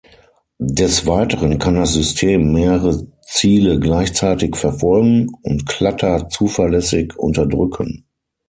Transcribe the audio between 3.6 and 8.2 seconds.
gleichzeitig verfolgen und Clutter zuverlässig unterdrücken.